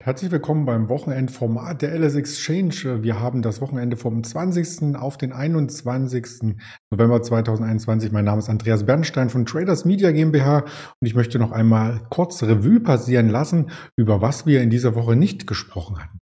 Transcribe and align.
Herzlich 0.00 0.30
willkommen 0.30 0.64
beim 0.64 0.88
Wochenendformat 0.88 1.82
der 1.82 1.92
LS 1.98 2.14
Exchange. 2.14 3.02
Wir 3.02 3.18
haben 3.18 3.42
das 3.42 3.60
Wochenende 3.60 3.96
vom 3.96 4.22
20. 4.22 4.94
auf 4.94 5.18
den 5.18 5.32
21. 5.32 6.54
November 6.88 7.20
2021. 7.20 8.12
Mein 8.12 8.24
Name 8.24 8.38
ist 8.38 8.48
Andreas 8.48 8.86
Bernstein 8.86 9.28
von 9.28 9.44
Traders 9.44 9.84
Media 9.84 10.12
GmbH 10.12 10.58
und 10.60 11.06
ich 11.06 11.16
möchte 11.16 11.40
noch 11.40 11.50
einmal 11.50 12.00
kurz 12.10 12.44
Revue 12.44 12.78
passieren 12.78 13.28
lassen, 13.28 13.72
über 13.96 14.22
was 14.22 14.46
wir 14.46 14.62
in 14.62 14.70
dieser 14.70 14.94
Woche 14.94 15.16
nicht 15.16 15.48
gesprochen 15.48 15.98
hatten. 15.98 16.20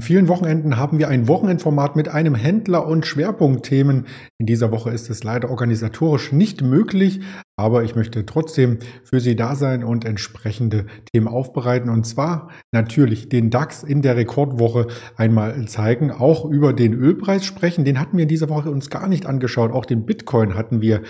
An 0.00 0.06
vielen 0.06 0.28
Wochenenden 0.28 0.78
haben 0.78 0.98
wir 0.98 1.08
ein 1.08 1.28
Wochenendformat 1.28 1.94
mit 1.94 2.08
einem 2.08 2.34
Händler 2.34 2.86
und 2.86 3.04
Schwerpunktthemen. 3.04 4.06
In 4.38 4.46
dieser 4.46 4.72
Woche 4.72 4.88
ist 4.88 5.10
es 5.10 5.24
leider 5.24 5.50
organisatorisch 5.50 6.32
nicht 6.32 6.62
möglich, 6.62 7.20
aber 7.58 7.84
ich 7.84 7.96
möchte 7.96 8.24
trotzdem 8.24 8.78
für 9.04 9.20
Sie 9.20 9.36
da 9.36 9.54
sein 9.54 9.84
und 9.84 10.06
entsprechende 10.06 10.86
Themen 11.12 11.28
aufbereiten. 11.28 11.90
Und 11.90 12.06
zwar 12.06 12.48
natürlich 12.72 13.28
den 13.28 13.50
DAX 13.50 13.82
in 13.82 14.00
der 14.00 14.16
Rekordwoche 14.16 14.86
einmal 15.16 15.68
zeigen, 15.68 16.10
auch 16.10 16.46
über 16.46 16.72
den 16.72 16.94
Ölpreis 16.94 17.44
sprechen. 17.44 17.84
Den 17.84 18.00
hatten 18.00 18.16
wir 18.16 18.22
in 18.22 18.28
dieser 18.30 18.48
Woche 18.48 18.70
uns 18.70 18.88
gar 18.88 19.06
nicht 19.06 19.26
angeschaut. 19.26 19.70
Auch 19.70 19.84
den 19.84 20.06
Bitcoin 20.06 20.54
hatten 20.54 20.80
wir 20.80 21.02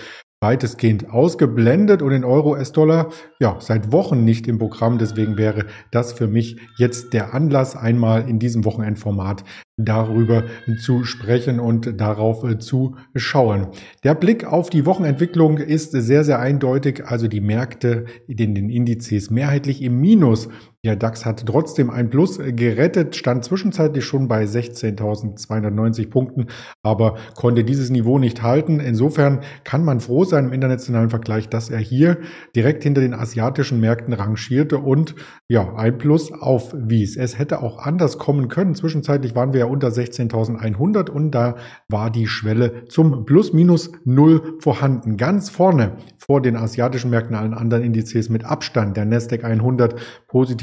weitestgehend 0.43 1.11
ausgeblendet 1.11 2.01
und 2.01 2.09
den 2.09 2.23
Euro-US-Dollar 2.23 3.11
ja 3.39 3.57
seit 3.59 3.91
Wochen 3.91 4.23
nicht 4.23 4.47
im 4.47 4.57
Programm. 4.57 4.97
Deswegen 4.97 5.37
wäre 5.37 5.67
das 5.91 6.13
für 6.13 6.27
mich 6.27 6.57
jetzt 6.77 7.13
der 7.13 7.35
Anlass, 7.35 7.75
einmal 7.75 8.27
in 8.27 8.39
diesem 8.39 8.65
Wochenendformat 8.65 9.43
darüber 9.77 10.43
zu 10.79 11.03
sprechen 11.03 11.59
und 11.59 12.01
darauf 12.01 12.43
äh, 12.43 12.57
zu 12.57 12.95
schauen. 13.15 13.67
Der 14.03 14.15
Blick 14.15 14.43
auf 14.43 14.71
die 14.71 14.87
Wochenentwicklung 14.87 15.59
ist 15.59 15.91
sehr, 15.91 16.23
sehr 16.23 16.39
eindeutig. 16.39 17.05
Also 17.05 17.27
die 17.27 17.41
Märkte 17.41 18.05
in 18.27 18.55
den 18.55 18.69
Indizes 18.69 19.29
mehrheitlich 19.29 19.81
im 19.83 20.01
Minus. 20.01 20.49
Der 20.83 20.95
DAX 20.95 21.27
hat 21.27 21.45
trotzdem 21.45 21.91
ein 21.91 22.09
Plus 22.09 22.39
gerettet, 22.39 23.15
stand 23.15 23.45
zwischenzeitlich 23.45 24.03
schon 24.03 24.27
bei 24.27 24.45
16.290 24.45 26.09
Punkten, 26.09 26.47
aber 26.81 27.17
konnte 27.35 27.63
dieses 27.63 27.91
Niveau 27.91 28.17
nicht 28.17 28.41
halten. 28.41 28.79
Insofern 28.79 29.41
kann 29.63 29.85
man 29.85 29.99
froh 29.99 30.23
sein 30.23 30.45
im 30.45 30.53
internationalen 30.53 31.11
Vergleich, 31.11 31.49
dass 31.49 31.69
er 31.69 31.77
hier 31.77 32.17
direkt 32.55 32.81
hinter 32.81 33.01
den 33.01 33.13
asiatischen 33.13 33.79
Märkten 33.79 34.11
rangierte 34.15 34.79
und 34.79 35.13
ja, 35.47 35.71
ein 35.75 35.99
Plus 35.99 36.31
aufwies. 36.31 37.15
Es 37.15 37.37
hätte 37.37 37.61
auch 37.61 37.77
anders 37.77 38.17
kommen 38.17 38.47
können. 38.47 38.73
Zwischenzeitlich 38.73 39.35
waren 39.35 39.53
wir 39.53 39.59
ja 39.59 39.65
unter 39.67 39.89
16.100 39.89 41.11
und 41.11 41.29
da 41.29 41.57
war 41.89 42.09
die 42.09 42.25
Schwelle 42.25 42.85
zum 42.85 43.25
Plus 43.25 43.53
minus 43.53 43.91
Null 44.03 44.57
vorhanden. 44.57 45.17
Ganz 45.17 45.51
vorne 45.51 45.97
vor 46.17 46.41
den 46.41 46.55
asiatischen 46.55 47.11
Märkten, 47.11 47.35
allen 47.35 47.53
anderen 47.53 47.83
Indizes 47.83 48.29
mit 48.29 48.45
Abstand. 48.45 48.97
Der 48.97 49.05
Nasdaq 49.05 49.43
100, 49.43 49.93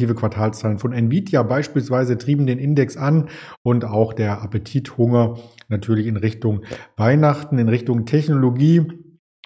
positive 0.08 0.14
Quartalszahlen 0.14 0.78
von 0.78 0.92
Nvidia 0.92 1.42
beispielsweise 1.42 2.18
trieben 2.18 2.46
den 2.46 2.58
Index 2.58 2.96
an 2.96 3.28
und 3.62 3.84
auch 3.84 4.12
der 4.12 4.42
Appetithunger 4.42 5.38
natürlich 5.68 6.06
in 6.06 6.16
Richtung 6.16 6.62
Weihnachten, 6.96 7.58
in 7.58 7.68
Richtung 7.68 8.06
Technologie 8.06 8.86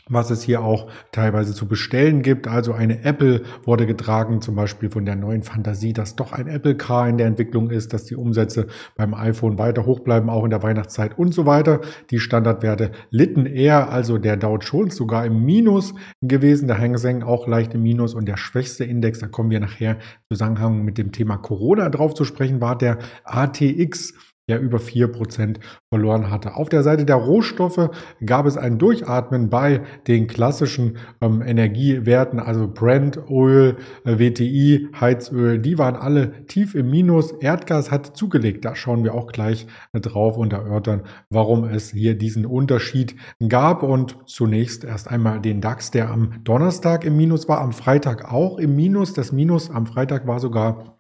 was 0.09 0.31
es 0.31 0.43
hier 0.43 0.63
auch 0.63 0.89
teilweise 1.13 1.55
zu 1.55 1.67
bestellen 1.67 2.23
gibt. 2.23 2.49
Also 2.49 2.73
eine 2.73 3.05
Apple 3.05 3.43
wurde 3.65 3.87
getragen, 3.87 4.41
zum 4.41 4.55
Beispiel 4.55 4.91
von 4.91 5.05
der 5.05 5.17
neuen 5.17 5.43
Fantasie, 5.43 5.93
dass 5.93 6.17
doch 6.17 6.33
ein 6.33 6.47
Apple 6.47 6.77
Car 6.77 7.09
in 7.09 7.19
der 7.19 7.27
Entwicklung 7.27 7.71
ist, 7.71 7.93
dass 7.93 8.05
die 8.05 8.17
Umsätze 8.17 8.67
beim 8.97 9.15
iPhone 9.15 9.59
weiter 9.59 9.87
hoch 9.87 10.01
bleiben, 10.01 10.31
auch 10.31 10.45
in 10.45 10.51
der 10.51 10.63
Weihnachtszeit 10.63 11.19
und 11.19 11.33
so 11.33 11.47
weiter. 11.47 11.81
Die 12.11 12.19
Standardwerte 12.19 12.93
litten 13.11 13.47
eher, 13.47 13.91
also 13.91 14.19
der 14.19 14.37
Dow 14.37 14.59
Jones 14.59 14.97
sogar 14.97 15.25
im 15.25 15.45
Minus 15.45 15.95
gewesen, 16.21 16.69
der 16.69 16.79
Hang 16.79 16.97
Seng 16.97 17.23
auch 17.23 17.47
leicht 17.47 17.75
im 17.75 17.83
Minus 17.83 18.15
und 18.15 18.27
der 18.27 18.37
schwächste 18.37 18.85
Index, 18.85 19.21
da 19.21 19.29
kommen 19.29 19.51
wir 19.51 19.61
nachher 19.61 19.93
im 19.93 20.37
Zusammenhang 20.37 20.85
mit 20.85 20.99
dem 20.99 21.13
Thema 21.13 21.37
Corona 21.37 21.89
drauf 21.89 22.15
zu 22.15 22.25
sprechen, 22.25 22.61
war 22.61 22.77
der 22.77 22.99
ATX 23.25 24.15
ja 24.53 24.59
über 24.59 24.79
vier 24.79 25.09
Prozent 25.09 25.59
verloren 25.89 26.31
hatte. 26.31 26.57
Auf 26.57 26.69
der 26.69 26.83
Seite 26.83 27.05
der 27.05 27.17
Rohstoffe 27.17 27.91
gab 28.25 28.47
es 28.47 28.57
ein 28.57 28.79
Durchatmen 28.79 29.51
bei 29.51 29.83
den 30.07 30.27
klassischen 30.27 30.99
ähm, 31.21 31.43
Energiewerten, 31.43 32.39
also 32.39 32.69
Brent, 32.69 33.19
Öl, 33.31 33.77
äh, 34.05 34.19
WTI, 34.19 34.89
Heizöl, 35.01 35.59
die 35.59 35.79
waren 35.79 35.97
alle 35.97 36.47
tief 36.47 36.75
im 36.75 36.91
Minus. 36.91 37.33
Erdgas 37.33 37.91
hat 37.91 38.17
zugelegt, 38.17 38.65
da 38.65 38.75
schauen 38.75 39.05
wir 39.05 39.15
auch 39.15 39.33
gleich 39.33 39.67
äh, 39.93 40.01
drauf 40.01 40.37
und 40.37 40.53
erörtern, 40.53 41.03
warum 41.31 41.65
es 41.65 41.91
hier 41.91 42.17
diesen 42.17 42.47
Unterschied 42.47 43.17
gab. 43.49 43.83
Und 43.83 44.17
zunächst 44.27 44.85
erst 44.85 45.11
einmal 45.11 45.41
den 45.41 45.61
DAX, 45.61 45.91
der 45.91 46.11
am 46.11 46.43
Donnerstag 46.45 47.05
im 47.05 47.17
Minus 47.17 47.49
war, 47.49 47.61
am 47.61 47.73
Freitag 47.73 48.33
auch 48.33 48.59
im 48.59 48.77
Minus. 48.77 49.13
Das 49.13 49.33
Minus 49.33 49.71
am 49.71 49.87
Freitag 49.87 50.27
war 50.27 50.41
sogar 50.41 50.92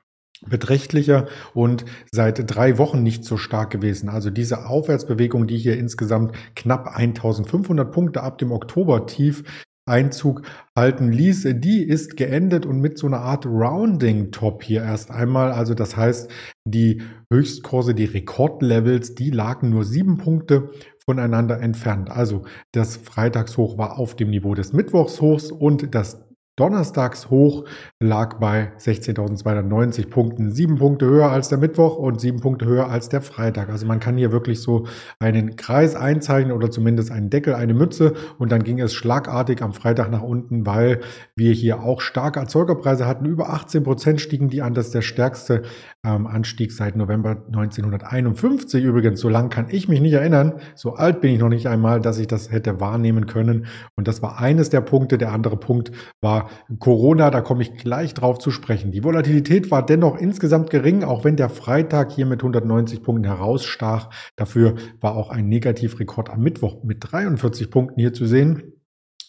beträchtlicher 0.48 1.26
und 1.54 1.84
seit 2.10 2.42
drei 2.54 2.78
Wochen 2.78 3.02
nicht 3.02 3.24
so 3.24 3.36
stark 3.36 3.70
gewesen. 3.70 4.08
Also 4.08 4.30
diese 4.30 4.66
Aufwärtsbewegung, 4.66 5.46
die 5.46 5.58
hier 5.58 5.78
insgesamt 5.78 6.34
knapp 6.56 6.96
1500 6.96 7.90
Punkte 7.90 8.22
ab 8.22 8.38
dem 8.38 8.52
Oktober 8.52 9.06
tief 9.06 9.44
Einzug 9.84 10.42
halten 10.78 11.10
ließ, 11.10 11.48
die 11.56 11.82
ist 11.82 12.16
geendet 12.16 12.66
und 12.66 12.80
mit 12.80 12.98
so 12.98 13.08
einer 13.08 13.20
Art 13.20 13.46
Rounding-Top 13.46 14.62
hier 14.62 14.82
erst 14.82 15.10
einmal. 15.10 15.50
Also 15.50 15.74
das 15.74 15.96
heißt, 15.96 16.30
die 16.64 17.02
Höchstkurse, 17.32 17.92
die 17.92 18.04
Rekordlevels, 18.04 19.16
die 19.16 19.30
lagen 19.30 19.70
nur 19.70 19.84
sieben 19.84 20.18
Punkte 20.18 20.70
voneinander 21.04 21.60
entfernt. 21.60 22.10
Also 22.10 22.44
das 22.70 22.96
Freitagshoch 22.96 23.76
war 23.76 23.98
auf 23.98 24.14
dem 24.14 24.30
Niveau 24.30 24.54
des 24.54 24.72
Mittwochshochs 24.72 25.50
und 25.50 25.94
das 25.96 26.24
Donnerstagshoch 26.56 27.64
lag 27.98 28.38
bei 28.38 28.72
16.290 28.78 30.10
Punkten, 30.10 30.52
sieben 30.52 30.76
Punkte 30.76 31.06
höher 31.06 31.30
als 31.30 31.48
der 31.48 31.56
Mittwoch 31.56 31.96
und 31.96 32.20
sieben 32.20 32.40
Punkte 32.40 32.66
höher 32.66 32.90
als 32.90 33.08
der 33.08 33.22
Freitag. 33.22 33.70
Also 33.70 33.86
man 33.86 34.00
kann 34.00 34.18
hier 34.18 34.32
wirklich 34.32 34.60
so 34.60 34.86
einen 35.18 35.56
Kreis 35.56 35.96
einzeichnen 35.96 36.54
oder 36.54 36.70
zumindest 36.70 37.10
einen 37.10 37.30
Deckel, 37.30 37.54
eine 37.54 37.72
Mütze 37.72 38.12
und 38.38 38.52
dann 38.52 38.64
ging 38.64 38.78
es 38.80 38.92
schlagartig 38.92 39.62
am 39.62 39.72
Freitag 39.72 40.10
nach 40.10 40.20
unten, 40.20 40.66
weil 40.66 41.00
wir 41.34 41.52
hier 41.52 41.82
auch 41.82 42.02
starke 42.02 42.40
Erzeugerpreise 42.40 43.06
hatten. 43.06 43.24
Über 43.24 43.48
18 43.48 43.82
Prozent 43.82 44.20
stiegen 44.20 44.50
die 44.50 44.60
an. 44.60 44.74
Das 44.74 44.86
ist 44.86 44.94
der 44.94 45.00
stärkste 45.00 45.62
ähm, 46.04 46.26
Anstieg 46.26 46.72
seit 46.72 46.96
November 46.96 47.44
1951 47.46 48.84
übrigens. 48.84 49.20
So 49.20 49.30
lang 49.30 49.48
kann 49.48 49.68
ich 49.70 49.88
mich 49.88 50.02
nicht 50.02 50.12
erinnern. 50.12 50.60
So 50.74 50.96
alt 50.96 51.22
bin 51.22 51.32
ich 51.32 51.40
noch 51.40 51.48
nicht 51.48 51.66
einmal, 51.66 52.02
dass 52.02 52.18
ich 52.18 52.26
das 52.26 52.52
hätte 52.52 52.78
wahrnehmen 52.78 53.24
können. 53.24 53.64
Und 53.96 54.06
das 54.06 54.20
war 54.20 54.38
eines 54.38 54.68
der 54.68 54.82
Punkte. 54.82 55.16
Der 55.16 55.32
andere 55.32 55.56
Punkt 55.56 55.92
war 56.20 56.41
Corona, 56.78 57.30
da 57.30 57.40
komme 57.40 57.62
ich 57.62 57.74
gleich 57.74 58.14
drauf 58.14 58.38
zu 58.38 58.50
sprechen. 58.50 58.92
Die 58.92 59.04
Volatilität 59.04 59.70
war 59.70 59.84
dennoch 59.84 60.16
insgesamt 60.16 60.70
gering, 60.70 61.04
auch 61.04 61.24
wenn 61.24 61.36
der 61.36 61.50
Freitag 61.50 62.12
hier 62.12 62.26
mit 62.26 62.40
190 62.40 63.02
Punkten 63.02 63.24
herausstach. 63.24 64.10
Dafür 64.36 64.74
war 65.00 65.16
auch 65.16 65.30
ein 65.30 65.48
Negativrekord 65.48 66.30
am 66.30 66.40
Mittwoch 66.42 66.82
mit 66.84 66.98
43 67.00 67.70
Punkten 67.70 68.00
hier 68.00 68.12
zu 68.12 68.26
sehen. 68.26 68.72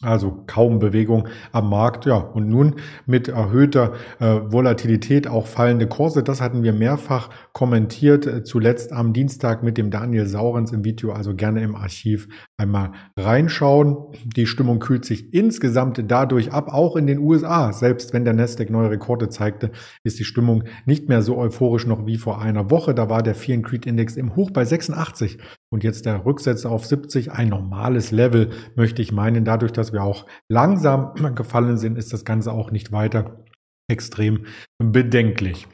Also 0.03 0.43
kaum 0.47 0.79
Bewegung 0.79 1.29
am 1.53 1.69
Markt, 1.69 2.05
ja. 2.05 2.17
Und 2.17 2.49
nun 2.49 2.75
mit 3.05 3.29
erhöhter 3.29 3.93
äh, 4.19 4.25
Volatilität 4.25 5.27
auch 5.27 5.47
fallende 5.47 5.87
Kurse. 5.87 6.23
Das 6.23 6.41
hatten 6.41 6.61
wir 6.61 6.73
mehrfach 6.73 7.29
kommentiert, 7.53 8.27
äh, 8.27 8.43
zuletzt 8.43 8.91
am 8.91 9.13
Dienstag 9.13 9.63
mit 9.63 9.77
dem 9.77 9.91
Daniel 9.91 10.25
Saurens 10.25 10.73
im 10.73 10.83
Video. 10.83 11.13
Also 11.13 11.33
gerne 11.35 11.63
im 11.63 11.75
Archiv 11.75 12.27
einmal 12.57 12.91
reinschauen. 13.17 13.97
Die 14.23 14.45
Stimmung 14.45 14.79
kühlt 14.79 15.05
sich 15.05 15.33
insgesamt 15.33 16.01
dadurch 16.07 16.51
ab, 16.51 16.69
auch 16.69 16.95
in 16.95 17.07
den 17.07 17.19
USA. 17.19 17.73
Selbst 17.73 18.13
wenn 18.13 18.25
der 18.25 18.33
Nasdaq 18.33 18.69
neue 18.69 18.91
Rekorde 18.91 19.29
zeigte, 19.29 19.71
ist 20.03 20.19
die 20.19 20.23
Stimmung 20.23 20.63
nicht 20.85 21.09
mehr 21.09 21.21
so 21.21 21.37
euphorisch 21.37 21.87
noch 21.87 22.05
wie 22.05 22.17
vor 22.17 22.41
einer 22.41 22.69
Woche. 22.69 22.93
Da 22.93 23.09
war 23.09 23.23
der 23.23 23.35
Fear 23.35 23.61
Creed 23.61 23.85
Index 23.85 24.15
im 24.15 24.35
Hoch 24.35 24.51
bei 24.51 24.65
86 24.65 25.37
und 25.71 25.83
jetzt 25.83 26.05
der 26.05 26.25
Rücksetzer 26.25 26.69
auf 26.69 26.85
70. 26.85 27.31
Ein 27.31 27.49
normales 27.49 28.11
Level, 28.11 28.51
möchte 28.75 29.01
ich 29.01 29.11
meinen. 29.11 29.45
Dadurch, 29.45 29.71
dass 29.71 29.91
wir 29.91 30.03
auch 30.03 30.25
langsam 30.49 31.13
gefallen 31.35 31.77
sind, 31.77 31.97
ist 31.97 32.13
das 32.13 32.25
Ganze 32.25 32.51
auch 32.51 32.71
nicht 32.71 32.91
weiter 32.91 33.43
extrem 33.89 34.45
bedenklich. 34.79 35.67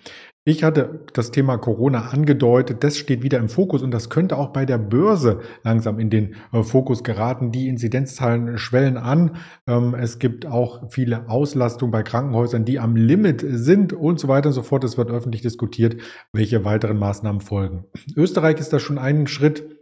Ich 0.50 0.64
hatte 0.64 1.02
das 1.14 1.30
Thema 1.30 1.58
Corona 1.58 2.10
angedeutet, 2.10 2.84
das 2.84 2.98
steht 2.98 3.22
wieder 3.22 3.38
im 3.38 3.50
Fokus 3.50 3.84
und 3.84 3.92
das 3.92 4.10
könnte 4.10 4.36
auch 4.36 4.48
bei 4.48 4.66
der 4.66 4.80
Börse 4.80 5.42
langsam 5.64 6.00
in 6.00 6.10
den 6.10 6.38
äh, 6.52 6.64
Fokus 6.64 7.04
geraten. 7.04 7.52
Die 7.52 7.68
Inzidenzzahlen 7.68 8.58
schwellen 8.58 8.98
an. 8.98 9.36
Ähm, 9.68 9.94
es 9.94 10.18
gibt 10.18 10.48
auch 10.48 10.90
viele 10.90 11.30
Auslastungen 11.30 11.92
bei 11.92 12.02
Krankenhäusern, 12.02 12.66
die 12.66 12.80
am 12.80 12.96
Limit 12.96 13.46
sind 13.48 13.94
und 13.94 14.20
so 14.20 14.28
weiter 14.28 14.48
und 14.48 14.54
so 14.54 14.64
fort. 14.64 14.84
Es 14.84 14.98
wird 14.98 15.12
öffentlich 15.12 15.44
diskutiert, 15.44 15.98
welche 16.34 16.66
weiteren 16.66 16.98
Maßnahmen 16.98 17.42
folgen. 17.42 17.86
Österreich 18.16 18.60
ist 18.60 18.74
da 18.74 18.80
schon 18.80 18.98
einen 18.98 19.28
Schritt 19.28 19.79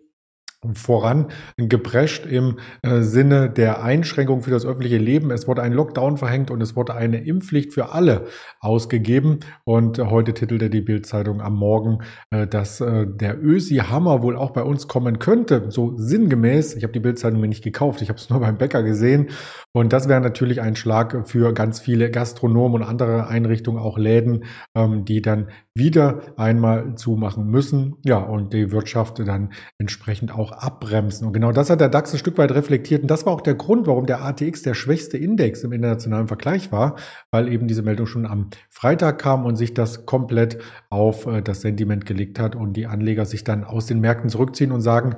voran 0.75 1.27
geprescht 1.57 2.25
im 2.25 2.59
äh, 2.81 3.01
Sinne 3.01 3.49
der 3.49 3.83
Einschränkung 3.83 4.41
für 4.41 4.51
das 4.51 4.65
öffentliche 4.65 4.97
Leben. 4.97 5.31
Es 5.31 5.47
wurde 5.47 5.61
ein 5.61 5.73
Lockdown 5.73 6.17
verhängt 6.17 6.51
und 6.51 6.61
es 6.61 6.75
wurde 6.75 6.95
eine 6.95 7.23
Impfpflicht 7.25 7.73
für 7.73 7.91
alle 7.91 8.25
ausgegeben. 8.59 9.39
Und 9.63 9.99
heute 9.99 10.33
titelte 10.33 10.69
die 10.69 10.81
Bildzeitung 10.81 11.41
am 11.41 11.55
Morgen, 11.55 11.99
äh, 12.31 12.47
dass 12.47 12.81
äh, 12.81 13.05
der 13.07 13.41
Ösi-Hammer 13.41 14.21
wohl 14.21 14.35
auch 14.35 14.51
bei 14.51 14.63
uns 14.63 14.87
kommen 14.87 15.19
könnte. 15.19 15.65
So 15.69 15.93
sinngemäß. 15.97 16.75
Ich 16.75 16.83
habe 16.83 16.93
die 16.93 16.99
Bildzeitung 16.99 17.39
mir 17.39 17.47
nicht 17.47 17.63
gekauft. 17.63 18.01
Ich 18.01 18.09
habe 18.09 18.19
es 18.19 18.29
nur 18.29 18.39
beim 18.39 18.57
Bäcker 18.57 18.83
gesehen. 18.83 19.29
Und 19.73 19.93
das 19.93 20.07
wäre 20.07 20.21
natürlich 20.21 20.61
ein 20.61 20.75
Schlag 20.75 21.27
für 21.27 21.53
ganz 21.53 21.79
viele 21.79 22.09
Gastronomen 22.09 22.81
und 22.81 22.87
andere 22.87 23.27
Einrichtungen, 23.27 23.79
auch 23.79 23.97
Läden, 23.97 24.45
ähm, 24.75 25.05
die 25.05 25.21
dann 25.21 25.49
wieder 25.77 26.21
einmal 26.37 26.95
zumachen 26.95 27.47
müssen. 27.47 27.95
Ja, 28.03 28.17
und 28.17 28.53
die 28.53 28.71
Wirtschaft 28.71 29.19
dann 29.19 29.51
entsprechend 29.77 30.33
auch 30.33 30.51
abbremsen. 30.51 31.27
Und 31.27 31.33
genau 31.33 31.51
das 31.51 31.69
hat 31.69 31.81
der 31.81 31.89
DAX 31.89 32.13
ein 32.13 32.19
Stück 32.19 32.37
weit 32.37 32.51
reflektiert. 32.51 33.01
Und 33.01 33.11
das 33.11 33.25
war 33.25 33.33
auch 33.33 33.41
der 33.41 33.55
Grund, 33.55 33.87
warum 33.87 34.05
der 34.05 34.23
ATX 34.23 34.61
der 34.61 34.73
schwächste 34.73 35.17
Index 35.17 35.63
im 35.63 35.71
internationalen 35.71 36.27
Vergleich 36.27 36.71
war, 36.71 36.95
weil 37.31 37.51
eben 37.51 37.67
diese 37.67 37.81
Meldung 37.81 38.07
schon 38.07 38.25
am 38.25 38.49
Freitag 38.69 39.19
kam 39.19 39.45
und 39.45 39.55
sich 39.55 39.73
das 39.73 40.05
komplett 40.05 40.59
auf 40.89 41.25
äh, 41.25 41.41
das 41.41 41.61
Sentiment 41.61 42.05
gelegt 42.05 42.39
hat 42.39 42.55
und 42.55 42.73
die 42.73 42.87
Anleger 42.87 43.25
sich 43.25 43.43
dann 43.43 43.63
aus 43.63 43.85
den 43.85 43.99
Märkten 43.99 44.29
zurückziehen 44.29 44.71
und 44.71 44.81
sagen, 44.81 45.15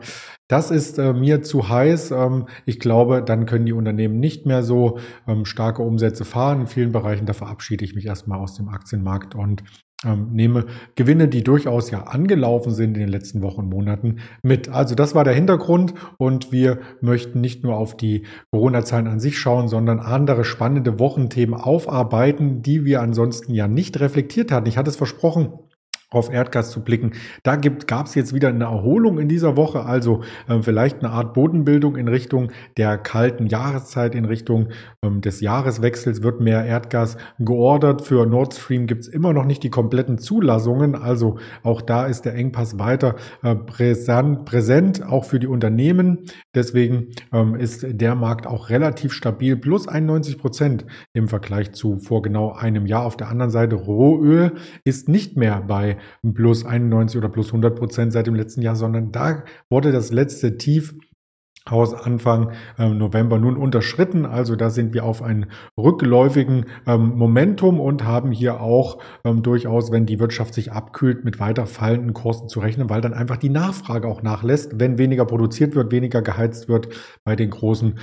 das 0.47 0.71
ist 0.71 0.97
äh, 0.97 1.13
mir 1.13 1.43
zu 1.43 1.69
heiß. 1.69 2.11
Ähm, 2.11 2.47
ich 2.65 2.79
glaube, 2.79 3.23
dann 3.23 3.45
können 3.45 3.65
die 3.65 3.73
Unternehmen 3.73 4.19
nicht 4.19 4.45
mehr 4.45 4.63
so 4.63 4.99
ähm, 5.27 5.45
starke 5.45 5.83
Umsätze 5.83 6.25
fahren. 6.25 6.61
In 6.61 6.67
vielen 6.67 6.91
Bereichen, 6.91 7.25
da 7.25 7.33
verabschiede 7.33 7.85
ich 7.85 7.95
mich 7.95 8.05
erstmal 8.05 8.39
aus 8.39 8.55
dem 8.55 8.69
Aktienmarkt 8.69 9.35
und 9.35 9.63
ähm, 10.05 10.29
nehme 10.31 10.65
Gewinne, 10.95 11.27
die 11.27 11.43
durchaus 11.43 11.91
ja 11.91 12.03
angelaufen 12.03 12.71
sind 12.71 12.95
in 12.95 13.01
den 13.01 13.09
letzten 13.09 13.41
Wochen 13.41 13.61
und 13.61 13.69
Monaten 13.69 14.17
mit. 14.41 14.69
Also 14.69 14.95
das 14.95 15.13
war 15.13 15.23
der 15.23 15.33
Hintergrund 15.33 15.93
und 16.17 16.51
wir 16.51 16.79
möchten 17.01 17.41
nicht 17.41 17.63
nur 17.63 17.75
auf 17.75 17.97
die 17.97 18.25
Corona-Zahlen 18.51 19.07
an 19.07 19.19
sich 19.19 19.37
schauen, 19.37 19.67
sondern 19.67 19.99
andere 19.99 20.45
spannende 20.45 20.99
Wochenthemen 20.99 21.55
aufarbeiten, 21.55 22.61
die 22.61 22.85
wir 22.85 23.01
ansonsten 23.01 23.53
ja 23.53 23.67
nicht 23.67 23.99
reflektiert 23.99 24.51
hatten. 24.51 24.67
Ich 24.67 24.77
hatte 24.77 24.89
es 24.89 24.95
versprochen, 24.95 25.53
auf 26.11 26.31
Erdgas 26.31 26.71
zu 26.71 26.83
blicken. 26.83 27.11
Da 27.43 27.55
gab 27.55 28.07
es 28.07 28.15
jetzt 28.15 28.33
wieder 28.33 28.49
eine 28.49 28.63
Erholung 28.63 29.19
in 29.19 29.29
dieser 29.29 29.55
Woche, 29.55 29.85
also 29.85 30.21
äh, 30.47 30.59
vielleicht 30.61 31.03
eine 31.03 31.11
Art 31.11 31.35
Bodenbildung 31.35 31.97
in 31.97 32.07
Richtung 32.07 32.51
der 32.77 32.97
kalten 32.97 33.45
Jahreszeit, 33.45 34.15
in 34.15 34.25
Richtung 34.25 34.69
ähm, 35.03 35.21
des 35.21 35.39
Jahreswechsels 35.39 36.23
wird 36.23 36.41
mehr 36.41 36.65
Erdgas 36.65 37.17
geordert. 37.37 38.01
Für 38.01 38.25
Nord 38.25 38.55
Stream 38.55 38.87
gibt 38.87 39.01
es 39.01 39.07
immer 39.07 39.33
noch 39.33 39.45
nicht 39.45 39.61
die 39.61 39.69
kompletten 39.69 40.17
Zulassungen, 40.17 40.95
also 40.95 41.37
auch 41.61 41.81
da 41.81 42.07
ist 42.07 42.25
der 42.25 42.33
Engpass 42.33 42.79
weiter 42.79 43.15
äh, 43.43 43.55
präsent, 43.55 44.45
präsent, 44.45 45.05
auch 45.05 45.25
für 45.25 45.39
die 45.39 45.47
Unternehmen. 45.47 46.25
Deswegen 46.55 47.09
ähm, 47.31 47.53
ist 47.53 47.85
der 47.87 48.15
Markt 48.15 48.47
auch 48.47 48.71
relativ 48.71 49.13
stabil, 49.13 49.57
plus 49.57 49.87
91 49.87 50.39
Prozent 50.39 50.85
im 51.13 51.27
Vergleich 51.27 51.73
zu 51.73 51.99
vor 51.99 52.23
genau 52.23 52.51
einem 52.51 52.87
Jahr. 52.87 53.05
Auf 53.05 53.15
der 53.15 53.29
anderen 53.29 53.51
Seite 53.51 53.75
Rohöl 53.75 54.53
ist 54.83 55.07
nicht 55.07 55.37
mehr 55.37 55.61
bei 55.61 55.98
plus 56.33 56.65
91 56.65 57.17
oder 57.17 57.29
plus 57.29 57.47
100 57.47 57.77
Prozent 57.77 58.13
seit 58.13 58.27
dem 58.27 58.35
letzten 58.35 58.61
Jahr, 58.61 58.75
sondern 58.75 59.11
da 59.11 59.43
wurde 59.69 59.91
das 59.91 60.11
letzte 60.11 60.57
Tief 60.57 60.95
aus 61.71 61.93
Anfang 61.93 62.51
ähm, 62.77 62.97
November 62.97 63.37
nun 63.39 63.57
unterschritten. 63.57 64.25
Also 64.25 64.55
da 64.55 64.69
sind 64.69 64.93
wir 64.93 65.03
auf 65.03 65.21
einen 65.21 65.47
rückläufigen 65.77 66.65
ähm, 66.87 67.17
Momentum 67.17 67.79
und 67.79 68.03
haben 68.03 68.31
hier 68.31 68.61
auch 68.61 68.99
ähm, 69.23 69.43
durchaus, 69.43 69.91
wenn 69.91 70.05
die 70.05 70.19
Wirtschaft 70.19 70.53
sich 70.53 70.71
abkühlt, 70.71 71.23
mit 71.23 71.39
weiter 71.39 71.65
fallenden 71.65 72.13
Kosten 72.13 72.49
zu 72.49 72.59
rechnen, 72.59 72.89
weil 72.89 73.01
dann 73.01 73.13
einfach 73.13 73.37
die 73.37 73.49
Nachfrage 73.49 74.07
auch 74.07 74.21
nachlässt, 74.21 74.79
wenn 74.79 74.97
weniger 74.97 75.25
produziert 75.25 75.75
wird, 75.75 75.91
weniger 75.91 76.21
geheizt 76.21 76.69
wird 76.69 76.89
bei 77.23 77.35
den 77.35 77.49
großen 77.49 77.95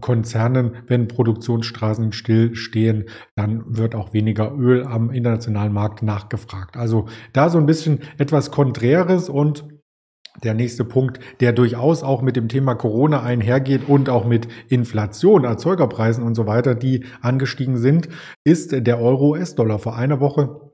Konzernen, 0.00 0.72
wenn 0.86 1.08
Produktionsstraßen 1.08 2.12
stillstehen, 2.12 3.04
dann 3.34 3.64
wird 3.66 3.94
auch 3.94 4.12
weniger 4.12 4.52
Öl 4.56 4.84
am 4.84 5.10
internationalen 5.10 5.72
Markt 5.72 6.02
nachgefragt. 6.02 6.76
Also 6.76 7.06
da 7.32 7.48
so 7.50 7.58
ein 7.58 7.66
bisschen 7.66 8.00
etwas 8.18 8.50
Konträres 8.50 9.28
und 9.28 9.64
der 10.42 10.54
nächste 10.54 10.84
Punkt, 10.84 11.20
der 11.40 11.52
durchaus 11.52 12.02
auch 12.02 12.22
mit 12.22 12.36
dem 12.36 12.48
Thema 12.48 12.74
Corona 12.74 13.22
einhergeht 13.22 13.88
und 13.88 14.08
auch 14.08 14.24
mit 14.24 14.48
Inflation, 14.68 15.44
Erzeugerpreisen 15.44 16.24
und 16.24 16.34
so 16.34 16.46
weiter, 16.46 16.74
die 16.74 17.04
angestiegen 17.20 17.78
sind, 17.78 18.08
ist 18.44 18.72
der 18.72 19.00
Euro-US-Dollar. 19.00 19.78
Vor 19.78 19.96
einer 19.96 20.20
Woche 20.20 20.67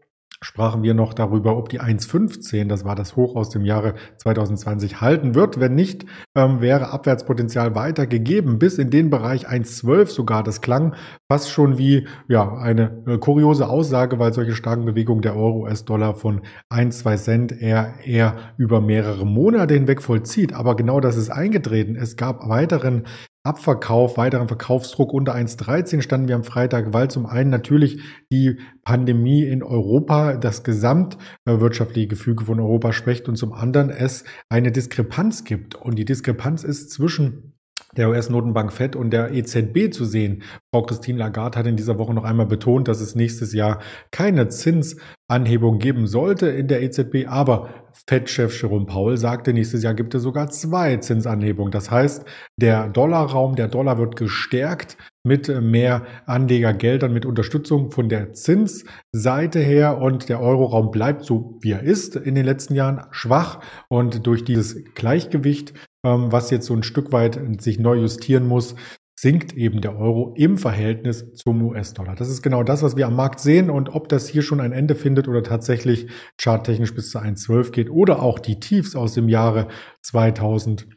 sprachen 0.45 0.83
wir 0.83 0.95
noch 0.95 1.15
darüber, 1.15 1.57
ob 1.57 1.71
die 1.71 1.81
1,15, 1.81 2.69
das 2.69 2.85
war 2.85 2.95
das 2.95 3.17
Hoch 3.17 3.35
aus 3.35 3.49
dem 3.49 3.65
Jahre 3.65 3.95
2020, 4.19 5.01
halten 5.01 5.35
wird. 5.35 5.59
Wenn 5.59 5.75
nicht, 5.75 6.05
ähm, 6.37 6.61
wäre 6.61 6.91
Abwärtspotenzial 6.91 7.75
weiter 7.75 8.07
gegeben, 8.07 8.59
bis 8.59 8.79
in 8.79 8.91
den 8.91 9.09
Bereich 9.09 9.49
1,12 9.49 10.07
sogar. 10.07 10.43
Das 10.43 10.61
klang 10.61 10.95
fast 11.31 11.51
schon 11.51 11.79
wie 11.79 12.07
ja, 12.29 12.57
eine 12.57 13.03
äh, 13.07 13.19
kuriose 13.19 13.69
Aussage, 13.69 14.19
weil 14.19 14.35
solche 14.35 14.55
starken 14.55 14.85
Bewegungen 14.85 15.23
der 15.23 15.35
Euro-US-Dollar 15.35 16.15
von 16.15 16.43
1, 16.69 16.99
2 16.99 17.17
Cent 17.17 17.63
eher, 17.63 17.95
eher 18.05 18.37
über 18.59 18.81
mehrere 18.81 19.25
Monate 19.25 19.75
hinweg 19.75 20.03
vollzieht. 20.03 20.53
Aber 20.53 20.77
genau 20.77 21.01
das 21.01 21.17
ist 21.17 21.31
eingetreten. 21.31 21.97
Es 21.97 22.17
gab 22.17 22.49
weiteren 22.49 23.05
Abverkauf, 23.47 24.17
weiteren 24.17 24.49
Verkaufsdruck 24.49 25.13
unter 25.13 25.35
1,13 25.35 26.01
standen 26.01 26.29
wir 26.29 26.35
am 26.35 26.45
Freitag, 26.45 26.95
weil 26.95 27.11
zum 27.11 27.27
einen 27.27 27.51
natürlich 27.51 28.01
die 28.33 28.59
Pandemie 28.85 29.45
in 29.45 29.63
Europa 29.63 30.39
das 30.39 30.65
gesamtwirtschaftliche 30.65 32.09
Gefüge 32.09 32.47
von 32.47 32.59
Europa 32.59 32.95
schwächt 32.95 33.29
und 33.29 33.37
zum 33.37 33.53
anderen 33.53 33.91
es 33.91 34.25
eine 34.49 34.73
Diskrepanz 34.73 35.45
gibt. 35.45 35.75
Und 35.75 35.99
die 35.99 36.07
Diskrepanz 36.07 36.65
ist 36.65 36.91
zwischen 36.91 37.55
der 37.97 38.11
US-Notenbank 38.11 38.73
Fed 38.73 38.97
und 38.97 39.11
der 39.11 39.33
EZB 39.33 39.93
zu 39.93 40.05
sehen. 40.05 40.43
Frau 40.73 40.83
Christine 40.83 41.19
Lagarde 41.19 41.59
hat 41.59 41.67
in 41.67 41.77
dieser 41.77 41.99
Woche 41.99 42.15
noch 42.15 42.25
einmal 42.25 42.47
betont, 42.47 42.89
dass 42.89 43.01
es 43.01 43.15
nächstes 43.15 43.53
Jahr 43.53 43.81
keine 44.11 44.49
Zinsanhebung 44.49 45.79
geben 45.79 46.07
sollte 46.07 46.49
in 46.49 46.69
der 46.69 46.83
EZB, 46.83 47.27
aber 47.27 47.69
Fed-Chef 48.09 48.61
Jerome 48.61 48.87
Powell 48.87 49.17
sagte, 49.17 49.53
nächstes 49.53 49.83
Jahr 49.83 49.95
gibt 49.95 50.15
es 50.15 50.23
sogar 50.23 50.51
zwei 50.51 50.97
Zinsanhebungen. 50.97 51.71
Das 51.71 51.91
heißt, 51.91 52.25
der 52.57 52.89
Dollarraum, 52.89 53.55
der 53.55 53.69
Dollar 53.69 53.99
wird 53.99 54.17
gestärkt 54.17 54.97
mit 55.27 55.49
mehr 55.49 56.03
Anlegergeldern, 56.27 57.13
mit 57.13 57.25
Unterstützung 57.25 57.91
von 57.91 58.09
der 58.09 58.35
Zinsseite 58.35 59.61
her 59.61 59.99
und 59.99 60.29
der 60.29 60.41
Euroraum 60.41 60.91
bleibt 60.91 61.25
so, 61.25 61.59
wie 61.63 61.73
er 61.73 61.83
ist 61.83 62.17
in 62.17 62.35
den 62.35 62.45
letzten 62.45 62.75
Jahren 62.75 63.07
schwach 63.11 63.61
und 63.89 64.27
durch 64.27 64.45
dieses 64.45 64.85
Gleichgewicht 64.95 65.73
was 66.05 66.51
jetzt 66.51 66.67
so 66.67 66.75
ein 66.75 66.83
Stück 66.83 67.13
weit 67.13 67.41
sich 67.61 67.79
neu 67.79 67.97
justieren 67.97 68.47
muss, 68.47 68.77
sinkt 69.17 69.55
eben 69.55 69.81
der 69.81 69.97
Euro 69.97 70.35
im 70.37 70.59
Verhältnis 70.59 71.35
zum 71.35 71.63
US-Dollar. 71.63 72.15
Das 72.15 72.29
ist 72.29 72.43
genau 72.43 72.63
das, 72.63 72.83
was 72.83 72.97
wir 72.97 73.07
am 73.07 73.17
Markt 73.17 73.41
sehen 73.41 73.71
und 73.71 73.95
ob 73.95 74.09
das 74.09 74.29
hier 74.29 74.43
schon 74.43 74.61
ein 74.61 74.73
Ende 74.73 74.95
findet 74.95 75.29
oder 75.29 75.43
tatsächlich 75.43 76.09
charttechnisch 76.39 76.95
bis 76.95 77.11
zu 77.11 77.19
1,12 77.19 77.71
geht 77.71 77.91
oder 77.91 78.23
auch 78.23 78.39
die 78.39 78.61
Tiefs 78.61 78.95
aus 78.97 79.15
dem 79.15 79.29
Jahre 79.29 79.69
2000 80.03 80.89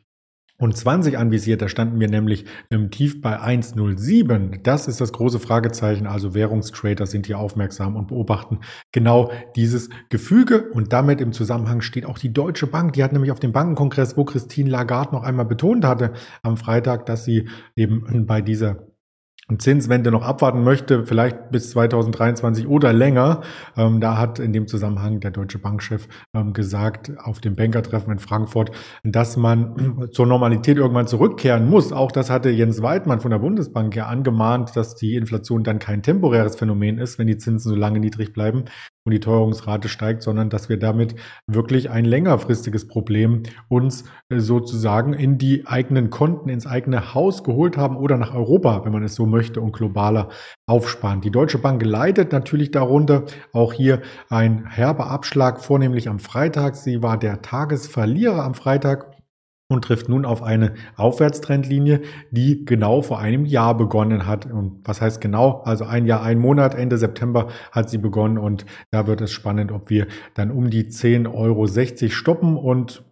und 0.57 0.75
20 0.75 1.17
anvisiert. 1.17 1.61
Da 1.61 1.69
standen 1.69 1.99
wir 1.99 2.09
nämlich 2.09 2.45
im 2.69 2.91
Tief 2.91 3.21
bei 3.21 3.39
1,07. 3.39 4.61
Das 4.63 4.87
ist 4.87 4.99
das 4.99 5.13
große 5.13 5.39
Fragezeichen. 5.39 6.07
Also 6.07 6.33
Währungstrader 6.33 7.05
sind 7.05 7.27
hier 7.27 7.39
aufmerksam 7.39 7.95
und 7.95 8.07
beobachten 8.07 8.59
genau 8.91 9.31
dieses 9.55 9.89
Gefüge. 10.09 10.69
Und 10.71 10.93
damit 10.93 11.21
im 11.21 11.31
Zusammenhang 11.31 11.81
steht 11.81 12.05
auch 12.05 12.17
die 12.17 12.33
Deutsche 12.33 12.67
Bank. 12.67 12.93
Die 12.93 13.03
hat 13.03 13.13
nämlich 13.13 13.31
auf 13.31 13.39
dem 13.39 13.51
Bankenkongress, 13.51 14.17
wo 14.17 14.25
Christine 14.25 14.69
Lagarde 14.69 15.13
noch 15.13 15.23
einmal 15.23 15.45
betont 15.45 15.85
hatte 15.85 16.13
am 16.41 16.57
Freitag, 16.57 17.05
dass 17.05 17.23
sie 17.23 17.49
eben 17.75 18.25
bei 18.25 18.41
dieser 18.41 18.87
Zinswende 19.57 20.11
noch 20.11 20.23
abwarten 20.23 20.63
möchte, 20.63 21.05
vielleicht 21.05 21.51
bis 21.51 21.69
2023 21.71 22.67
oder 22.67 22.91
länger. 22.91 23.41
Ähm, 23.77 24.01
da 24.01 24.17
hat 24.17 24.39
in 24.39 24.51
dem 24.51 24.67
Zusammenhang 24.67 25.21
der 25.21 25.31
deutsche 25.31 25.57
Bankchef 25.57 26.09
ähm, 26.33 26.51
gesagt, 26.51 27.11
auf 27.17 27.39
dem 27.39 27.55
Bankertreffen 27.55 28.11
in 28.11 28.19
Frankfurt, 28.19 28.71
dass 29.03 29.37
man 29.37 30.09
zur 30.11 30.25
Normalität 30.25 30.77
irgendwann 30.77 31.07
zurückkehren 31.07 31.69
muss. 31.69 31.93
Auch 31.93 32.11
das 32.11 32.29
hatte 32.29 32.49
Jens 32.49 32.81
Weidmann 32.81 33.21
von 33.21 33.31
der 33.31 33.39
Bundesbank 33.39 33.95
ja 33.95 34.07
angemahnt, 34.07 34.75
dass 34.75 34.95
die 34.95 35.15
Inflation 35.15 35.63
dann 35.63 35.79
kein 35.79 36.03
temporäres 36.03 36.57
Phänomen 36.57 36.97
ist, 36.97 37.17
wenn 37.17 37.27
die 37.27 37.37
Zinsen 37.37 37.71
so 37.71 37.75
lange 37.75 37.99
niedrig 37.99 38.33
bleiben 38.33 38.65
und 39.07 39.13
die 39.13 39.21
Teuerungsrate 39.21 39.87
steigt, 39.87 40.21
sondern 40.21 40.49
dass 40.49 40.67
wir 40.67 40.77
damit 40.77 41.15
wirklich 41.47 41.89
ein 41.89 42.03
längerfristiges 42.03 42.89
Problem 42.89 43.43
uns 43.69 44.03
äh, 44.29 44.39
sozusagen 44.39 45.13
in 45.13 45.37
die 45.37 45.65
eigenen 45.65 46.09
Konten, 46.09 46.49
ins 46.49 46.67
eigene 46.67 47.13
Haus 47.13 47.45
geholt 47.45 47.77
haben 47.77 47.95
oder 47.95 48.17
nach 48.17 48.35
Europa, 48.35 48.83
wenn 48.83 48.91
man 48.91 49.03
es 49.03 49.15
so 49.15 49.25
möchte, 49.25 49.61
und 49.61 49.71
globaler 49.71 50.27
aufsparen. 50.67 51.21
Die 51.21 51.31
Deutsche 51.31 51.57
Bank 51.57 51.83
leidet 51.85 52.33
natürlich 52.33 52.71
darunter. 52.71 53.23
Auch 53.53 53.71
hier 53.71 54.01
ein 54.29 54.65
herber 54.65 55.09
Abschlag, 55.09 55.61
vornehmlich 55.61 56.09
am 56.09 56.19
Freitag. 56.19 56.75
Sie 56.75 57.01
war 57.01 57.17
der 57.17 57.41
Tagesverlierer 57.41 58.43
am 58.43 58.55
Freitag 58.55 59.16
und 59.69 59.83
trifft 59.83 60.07
nun 60.07 60.25
auf 60.25 60.43
eine 60.43 60.73
Aufwärtstrendlinie, 60.95 62.01
die 62.31 62.63
genau 62.63 63.01
vor 63.01 63.19
einem 63.19 63.45
Jahr 63.45 63.75
begonnen 63.75 64.25
hat. 64.25 64.45
Und 64.45 64.79
was 64.87 65.01
heißt 65.01 65.19
genau? 65.19 65.61
Also 65.65 65.83
ein 65.85 66.05
Jahr, 66.05 66.23
ein 66.23 66.39
Monat, 66.39 66.73
Ende 66.73 66.97
September 66.97 67.47
hat 67.71 67.89
sie 67.89 67.97
begonnen 67.97 68.37
und 68.37 68.65
da 68.91 69.07
wird 69.07 69.21
es 69.21 69.31
spannend, 69.31 69.71
ob 69.71 69.89
wir 69.89 70.07
dann 70.35 70.51
um 70.51 70.69
die 70.69 70.85
10,60 70.85 71.33
Euro 71.33 71.67
stoppen 72.09 72.57
und 72.57 73.03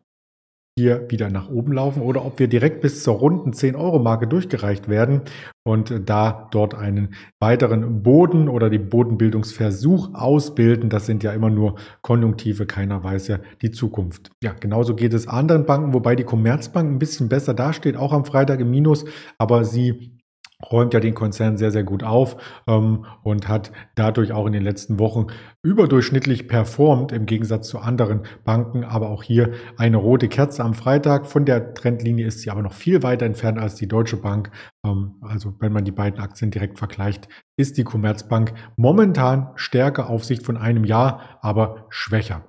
hier 0.78 1.10
wieder 1.10 1.30
nach 1.30 1.50
oben 1.50 1.72
laufen 1.72 2.02
oder 2.02 2.26
ob 2.26 2.38
wir 2.38 2.50
direkt 2.50 2.82
bis 2.82 3.02
zur 3.02 3.16
runden 3.16 3.52
10-Euro-Marke 3.52 4.28
durchgereicht 4.28 4.90
werden 4.90 5.22
und 5.64 6.02
da 6.06 6.50
dort 6.52 6.76
einen 6.76 7.16
weiteren 7.40 8.04
Boden 8.04 8.50
oder 8.50 8.70
den 8.70 8.90
Bodenbildungsversuch 8.90 10.14
ausbilden. 10.14 10.90
Das 10.90 11.06
sind 11.06 11.24
ja 11.24 11.32
immer 11.32 11.50
nur 11.50 11.76
Konjunktive, 12.02 12.66
keiner 12.66 13.02
weiß 13.02 13.30
ja 13.30 13.40
die 13.62 13.72
Zukunft. 13.72 14.32
Ja, 14.44 14.52
genauso 14.52 14.96
geht 14.96 15.14
es 15.14 15.30
anderen 15.30 15.66
Banken, 15.66 15.94
wobei 15.94 16.18
die 16.18 16.26
Commerzbank 16.26 16.92
ein 16.92 17.00
bisschen 17.00 17.30
besser 17.30 17.54
dasteht, 17.54 17.96
auch 17.96 18.12
am 18.12 18.26
Freitag 18.26 18.60
im 18.60 18.70
Minus, 18.70 19.06
aber 19.38 19.64
sie 19.64 20.12
räumt 20.72 20.94
ja 20.94 21.00
den 21.00 21.14
Konzern 21.14 21.58
sehr, 21.58 21.72
sehr 21.72 21.84
gut 21.84 22.04
auf 22.04 22.38
ähm, 22.68 23.06
und 23.24 23.48
hat 23.48 23.72
dadurch 23.96 24.32
auch 24.32 24.46
in 24.46 24.54
den 24.54 24.64
letzten 24.64 25.00
Wochen 25.00 25.28
überdurchschnittlich 25.64 26.48
performt 26.48 27.12
im 27.12 27.26
Gegensatz 27.26 27.68
zu 27.68 27.80
anderen 27.80 28.22
Banken. 28.44 28.84
Aber 28.84 29.10
auch 29.10 29.24
hier 29.24 29.52
eine 29.78 29.98
rote 29.98 30.28
Kerze 30.28 30.64
am 30.64 30.74
Freitag. 30.74 31.28
Von 31.28 31.46
der 31.46 31.74
Trendlinie 31.74 32.26
ist 32.26 32.42
sie 32.42 32.50
aber 32.50 32.62
noch 32.62 32.74
viel 32.74 33.04
weiter 33.04 33.26
entfernt 33.26 33.60
als 33.60 33.76
die 33.76 33.88
Deutsche 33.88 34.18
Bank. 34.18 34.52
Ähm, 34.86 35.16
also 35.22 35.54
wenn 35.60 35.74
man 35.74 35.86
die 35.86 35.92
beiden 35.92 36.20
Aktien 36.20 36.52
direkt 36.52 36.80
vergleicht, 36.80 37.28
ist 37.58 37.78
die 37.78 37.84
Commerzbank 37.84 38.54
momentan 38.76 39.50
stärker 39.56 40.10
auf 40.10 40.26
Sicht 40.26 40.46
von 40.46 40.58
einem 40.58 40.84
Jahr, 40.84 41.40
aber 41.42 41.86
schwächer. 41.90 42.44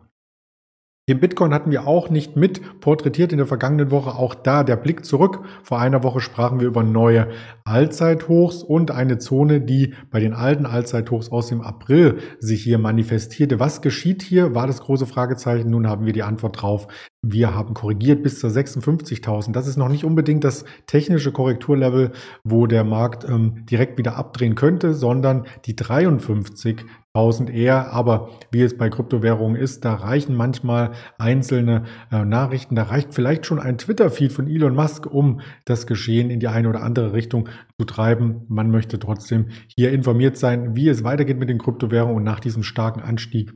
Den 1.09 1.21
Bitcoin 1.21 1.55
hatten 1.55 1.71
wir 1.71 1.87
auch 1.87 2.11
nicht 2.11 2.35
mit 2.35 2.81
porträtiert 2.81 3.31
in 3.31 3.39
der 3.39 3.47
vergangenen 3.47 3.93
Woche. 3.93 4.17
Auch 4.17 4.35
da 4.35 4.65
der 4.65 4.75
Blick 4.75 5.05
zurück. 5.05 5.45
Vor 5.63 5.79
einer 5.79 6.03
Woche 6.03 6.19
sprachen 6.21 6.59
wir 6.59 6.67
über 6.67 6.83
neue 6.83 7.29
Allzeithochs 7.65 8.65
und 8.65 8.91
eine 8.91 9.19
Zone, 9.19 9.61
die 9.61 9.95
bei 10.11 10.19
den 10.19 10.35
alten 10.35 10.67
Allzeithochs 10.67 11.31
aus 11.31 11.47
dem 11.47 11.61
April 11.61 12.19
sich 12.41 12.65
hier 12.65 12.79
manifestierte. 12.79 13.61
Was 13.61 13.83
geschieht 13.83 14.23
hier? 14.23 14.57
War 14.57 14.67
das 14.67 14.81
große 14.81 15.07
Fragezeichen. 15.07 15.71
Nun 15.71 15.87
haben 15.87 16.07
wir 16.07 16.13
die 16.13 16.25
Antwort 16.25 16.61
drauf. 16.61 16.89
Wir 17.29 17.55
haben 17.55 17.75
korrigiert 17.75 18.23
bis 18.23 18.39
zur 18.39 18.51
56.000. 18.51 19.51
Das 19.51 19.67
ist 19.67 19.77
noch 19.77 19.89
nicht 19.89 20.05
unbedingt 20.05 20.45
das 20.45 20.65
technische 20.87 21.33
Korrekturlevel, 21.33 22.13
wo 22.45 22.69
der 22.69 22.85
Markt 22.85 23.29
ähm, 23.29 23.67
direkt 23.67 23.99
wieder 23.99 24.17
abdrehen 24.17 24.55
könnte, 24.55 24.95
sondern 24.95 25.45
die 25.65 25.75
53.000 25.75 27.51
eher. 27.51 27.93
Aber 27.93 28.31
wie 28.53 28.63
es 28.63 28.79
bei 28.79 28.89
Kryptowährungen 28.91 29.61
ist, 29.61 29.85
da 29.85 29.95
reichen 29.95 30.37
manchmal 30.37 30.93
einzelne 31.19 31.83
äh, 32.13 32.25
Nachrichten. 32.25 32.77
Da 32.77 32.85
reicht 32.85 33.13
vielleicht 33.13 33.45
schon 33.45 33.59
ein 33.59 33.77
Twitter-Feed 33.77 34.33
von 34.33 34.47
Elon 34.47 34.77
Musk, 34.77 35.07
um 35.07 35.41
das 35.65 35.89
Geschehen 35.89 36.31
in 36.31 36.39
die 36.39 36.49
eine 36.49 36.69
oder 36.69 36.85
andere 36.85 37.13
Richtung 37.13 37.49
zu 37.77 37.87
treiben. 37.87 38.43
Man 38.47 38.71
möchte 38.71 39.01
trotzdem 39.01 39.47
hier 39.75 39.91
informiert 39.91 40.37
sein, 40.37 40.77
wie 40.77 40.89
es 40.89 41.03
weitergeht 41.03 41.39
mit 41.39 41.49
den 41.49 41.59
Kryptowährungen 41.59 42.19
und 42.19 42.25
nach 42.25 42.39
diesem 42.39 42.63
starken 42.63 43.01
Anstieg 43.01 43.53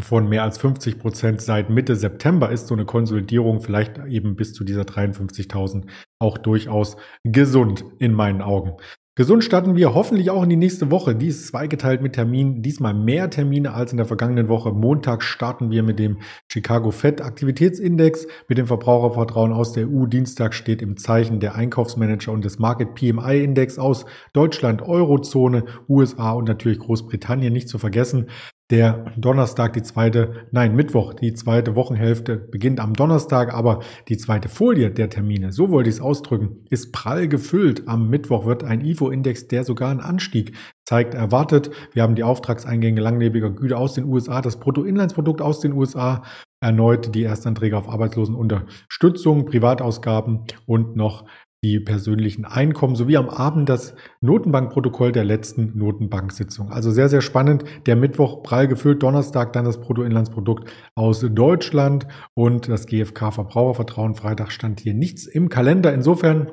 von 0.00 0.28
mehr 0.28 0.42
als 0.42 0.58
50 0.58 0.98
Prozent 0.98 1.40
seit 1.40 1.70
Mitte 1.70 1.96
September 1.96 2.50
ist 2.50 2.66
so 2.66 2.74
eine 2.74 2.84
Konsolidierung 2.84 3.60
vielleicht 3.60 3.98
eben 4.06 4.36
bis 4.36 4.52
zu 4.52 4.64
dieser 4.64 4.82
53.000 4.82 5.84
auch 6.18 6.38
durchaus 6.38 6.96
gesund 7.24 7.84
in 7.98 8.12
meinen 8.12 8.42
Augen. 8.42 8.76
Gesund 9.18 9.42
starten 9.42 9.76
wir 9.76 9.94
hoffentlich 9.94 10.28
auch 10.28 10.42
in 10.42 10.50
die 10.50 10.56
nächste 10.56 10.90
Woche. 10.90 11.14
Die 11.14 11.28
ist 11.28 11.46
zweigeteilt 11.46 12.02
mit 12.02 12.12
Terminen, 12.12 12.60
diesmal 12.60 12.92
mehr 12.92 13.30
Termine 13.30 13.72
als 13.72 13.90
in 13.90 13.96
der 13.96 14.04
vergangenen 14.04 14.48
Woche. 14.48 14.72
Montag 14.72 15.22
starten 15.22 15.70
wir 15.70 15.82
mit 15.82 15.98
dem 15.98 16.18
Chicago 16.52 16.90
Fed 16.90 17.22
Aktivitätsindex, 17.22 18.26
mit 18.46 18.58
dem 18.58 18.66
Verbrauchervertrauen 18.66 19.54
aus 19.54 19.72
der 19.72 19.88
EU. 19.88 20.04
Dienstag 20.04 20.52
steht 20.52 20.82
im 20.82 20.98
Zeichen 20.98 21.40
der 21.40 21.54
Einkaufsmanager 21.54 22.30
und 22.30 22.44
des 22.44 22.58
Market 22.58 22.94
PMI 22.94 23.42
Index 23.42 23.78
aus 23.78 24.04
Deutschland, 24.34 24.82
Eurozone, 24.82 25.64
USA 25.88 26.32
und 26.32 26.46
natürlich 26.46 26.80
Großbritannien 26.80 27.54
nicht 27.54 27.70
zu 27.70 27.78
vergessen. 27.78 28.26
Der 28.72 29.12
Donnerstag, 29.16 29.74
die 29.74 29.84
zweite, 29.84 30.48
nein, 30.50 30.74
Mittwoch, 30.74 31.14
die 31.14 31.34
zweite 31.34 31.76
Wochenhälfte 31.76 32.36
beginnt 32.36 32.80
am 32.80 32.94
Donnerstag, 32.94 33.54
aber 33.54 33.78
die 34.08 34.16
zweite 34.16 34.48
Folie 34.48 34.90
der 34.90 35.08
Termine, 35.08 35.52
so 35.52 35.70
wollte 35.70 35.88
ich 35.88 35.96
es 35.96 36.00
ausdrücken, 36.00 36.64
ist 36.68 36.92
prall 36.92 37.28
gefüllt. 37.28 37.86
Am 37.86 38.10
Mittwoch 38.10 38.44
wird 38.44 38.64
ein 38.64 38.80
IFO-Index, 38.84 39.46
der 39.46 39.62
sogar 39.62 39.90
einen 39.90 40.00
Anstieg 40.00 40.56
zeigt, 40.84 41.14
erwartet. 41.14 41.70
Wir 41.92 42.02
haben 42.02 42.16
die 42.16 42.24
Auftragseingänge 42.24 43.00
langlebiger 43.00 43.50
Güter 43.50 43.78
aus 43.78 43.94
den 43.94 44.04
USA, 44.04 44.42
das 44.42 44.58
Bruttoinlandsprodukt 44.58 45.42
aus 45.42 45.60
den 45.60 45.72
USA, 45.72 46.24
erneut 46.60 47.14
die 47.14 47.22
Erstanträge 47.22 47.78
auf 47.78 47.88
Arbeitslosenunterstützung, 47.88 49.44
Privatausgaben 49.46 50.44
und 50.66 50.96
noch 50.96 51.26
die 51.64 51.80
persönlichen 51.80 52.44
Einkommen 52.44 52.96
sowie 52.96 53.16
am 53.16 53.28
Abend 53.28 53.68
das 53.68 53.94
Notenbankprotokoll 54.20 55.12
der 55.12 55.24
letzten 55.24 55.76
Notenbanksitzung. 55.76 56.70
Also 56.70 56.90
sehr, 56.90 57.08
sehr 57.08 57.22
spannend. 57.22 57.64
Der 57.86 57.96
Mittwoch 57.96 58.42
prall 58.42 58.68
gefüllt, 58.68 59.02
Donnerstag 59.02 59.52
dann 59.52 59.64
das 59.64 59.80
Bruttoinlandsprodukt 59.80 60.70
aus 60.94 61.26
Deutschland 61.28 62.06
und 62.34 62.68
das 62.68 62.86
GfK 62.86 63.32
Verbrauchervertrauen. 63.32 64.14
Freitag 64.14 64.52
stand 64.52 64.80
hier 64.80 64.94
nichts 64.94 65.26
im 65.26 65.48
Kalender. 65.48 65.92
Insofern 65.92 66.50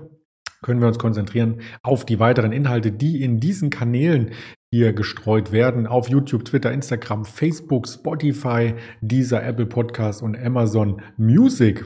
können 0.64 0.80
wir 0.80 0.88
uns 0.88 0.98
konzentrieren 0.98 1.60
auf 1.84 2.06
die 2.06 2.20
weiteren 2.20 2.52
Inhalte, 2.52 2.92
die 2.92 3.22
in 3.22 3.40
diesen 3.40 3.70
Kanälen 3.70 4.32
hier 4.72 4.94
gestreut 4.94 5.52
werden. 5.52 5.86
Auf 5.86 6.10
YouTube, 6.10 6.46
Twitter, 6.46 6.72
Instagram, 6.72 7.26
Facebook, 7.26 7.88
Spotify, 7.88 8.74
dieser 9.02 9.44
Apple 9.44 9.68
Podcast 9.68 10.24
und 10.24 10.36
Amazon 10.36 11.02
Music. 11.18 11.86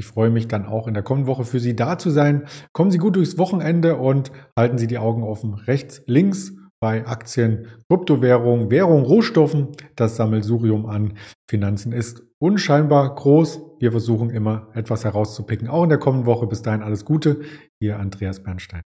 Ich 0.00 0.06
freue 0.06 0.30
mich 0.30 0.48
dann 0.48 0.64
auch 0.64 0.88
in 0.88 0.94
der 0.94 1.02
kommenden 1.02 1.26
Woche 1.26 1.44
für 1.44 1.60
Sie 1.60 1.76
da 1.76 1.98
zu 1.98 2.08
sein. 2.08 2.46
Kommen 2.72 2.90
Sie 2.90 2.96
gut 2.96 3.16
durchs 3.16 3.36
Wochenende 3.36 3.96
und 3.96 4.32
halten 4.58 4.78
Sie 4.78 4.86
die 4.86 4.96
Augen 4.96 5.22
offen. 5.22 5.52
Rechts, 5.52 6.00
links 6.06 6.54
bei 6.80 7.06
Aktien, 7.06 7.66
Kryptowährungen, 7.86 8.70
Währung, 8.70 9.02
Rohstoffen. 9.02 9.68
Das 9.96 10.16
Sammelsurium 10.16 10.86
an 10.86 11.18
Finanzen 11.50 11.92
ist 11.92 12.22
unscheinbar 12.38 13.14
groß. 13.14 13.60
Wir 13.78 13.90
versuchen 13.90 14.30
immer 14.30 14.68
etwas 14.72 15.04
herauszupicken. 15.04 15.68
Auch 15.68 15.82
in 15.82 15.90
der 15.90 15.98
kommenden 15.98 16.24
Woche. 16.24 16.46
Bis 16.46 16.62
dahin 16.62 16.82
alles 16.82 17.04
Gute. 17.04 17.42
Ihr 17.78 17.98
Andreas 17.98 18.42
Bernstein. 18.42 18.80